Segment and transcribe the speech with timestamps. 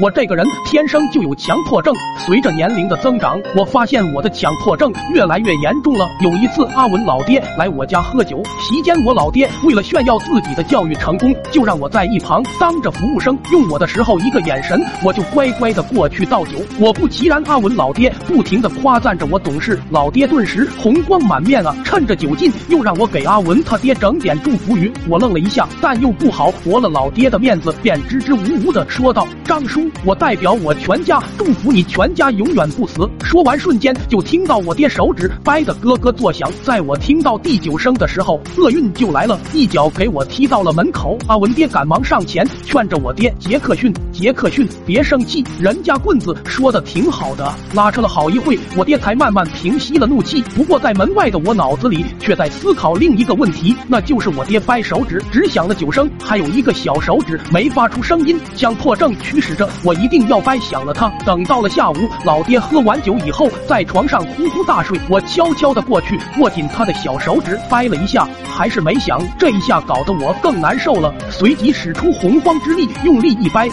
[0.00, 6.08] 我这个人天生就有强迫症，随着年龄的增长，我发现我的强迫症越来越严重了。
[6.22, 16.52] 有一次，阿文老爹来我家喝酒，席间我老爹为了炫耀自己的教育成功，就让我在一旁当着服务生用我的时候，一个眼神我就乖乖的过去倒酒。
[16.78, 21.76] 果不其然，阿文老爹不停的夸赞着我懂事，老爹顿时红光满面啊！
[21.84, 24.90] 趁着酒劲，又让我给阿文他爹整点祝福语。
[25.10, 36.50] 我愣了一下，但又不好驳了老爹的面子，便支支吾吾的说道：“张叔，我代表我全家祝福你全家永远不死。”说完，瞬间就听到我爹手指掰得咯咯作响。
[36.62, 41.16] 在我听到第九声的时候，厄运就来了，一脚给我踢到了门口。
[41.26, 50.42] 阿文爹赶忙上前劝着我爹：“杰克逊，杰克逊，别生气，人家棍子说的挺好的。”拉扯了好一会，我爹才慢慢平息了怒气。
[50.54, 58.38] 不过在门外的我脑子里却在思考另一个问题，那就是我爹掰手指只响了九声，还有一个小手指没发出声音。
[58.56, 61.08] 强迫症驱使着我一定要掰响了它。
[61.24, 69.20] 等到了下午，老爹喝完酒以后，在床上呼呼大睡，我悄悄的过去握紧他的小手指，掰了一下，还是没响。
[69.38, 73.68] 这一下搞得我更难受了，随即使出洪荒之力，用力一掰。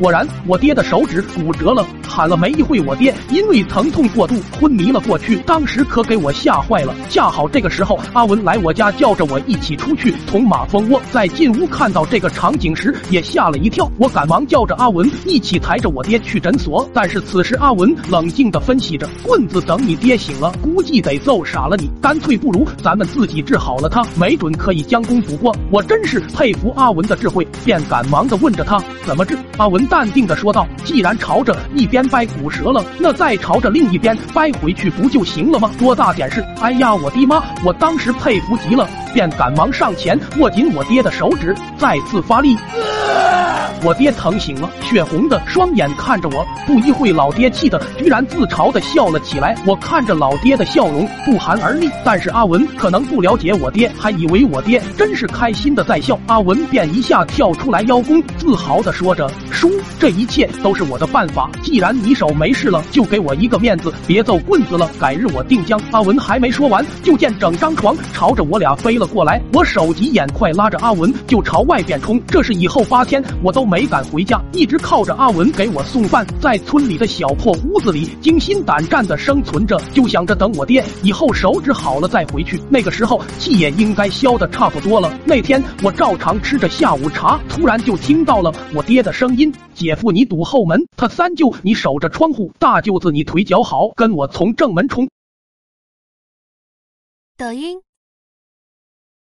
[0.00, 1.86] 果然，我爹的手指骨折了。
[2.08, 5.36] 喊了没一会，我爹因为疼痛过度昏迷了过去。
[5.40, 6.94] 当时可给我吓坏了。
[7.10, 11.00] 恰好这个时候，阿文来我家叫着我一起出去捅马蜂窝。
[11.12, 13.88] 在进屋看到这个场景时，也吓了一跳。
[13.98, 16.88] 我赶忙叫着阿文一起抬着我爹去诊所。
[16.94, 21.90] 但是此时阿文冷静地分析着，棍子等你爹醒了，估计得揍傻了你。
[22.00, 25.54] 干脆不如咱们自己治好了他，没准可以将功补过。
[25.70, 29.38] 我真是佩服阿文的智慧，便赶忙的问着他怎么治。
[29.58, 35.70] 阿文淡定的说道：“既然朝着一边。”掰骨折了，那再朝着另一边掰回去不就行了吗？
[35.78, 36.42] 多大点事？
[36.60, 37.40] 哎呀，我滴妈！
[37.64, 42.56] 我当时佩服极了，便赶忙上前握紧我爹的手指，再次发力。
[43.82, 46.46] 我爹疼醒了，血红的双眼看着我。
[46.66, 49.56] 不一会，老爹气得居然自嘲的笑了起来。
[49.66, 51.88] 我看着老爹的笑容，不寒而栗。
[52.04, 56.18] 但是阿文可能不了解我爹，还以为我爹真是开心的在笑。
[56.26, 61.50] 阿文便一下跳出来邀功，自豪的说着：“叔，这一切都是我的办法。
[61.62, 64.90] 既然你手没事了，就给我一个面子，别揍棍子了。
[65.00, 69.40] 改日我定将。”阿文还没说完，就见整张床朝着我俩飞了过来。
[69.54, 72.20] 我手疾眼快，拉着阿文就朝外边冲。
[72.26, 73.69] 这是以后八天我都。
[73.70, 85.16] 没敢回家，一直靠着阿文给我送饭，在村里的小破屋子里惊心胆战的生存着，就想着等我爹以后手指好了再回去，那个时候气也应该消的差不多了。
[85.24, 95.08] 那天我照常吃着下午茶，突然就听到了我爹的声音：“姐夫，你堵后门；他三舅，你守着窗户；大舅子，你腿脚好，跟我从正门冲。”
[97.38, 97.80] 抖音。